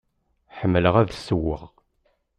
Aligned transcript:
Ḥemmleɣ 0.57 0.95
ad 0.97 1.09
ssewweɣ. 1.13 1.61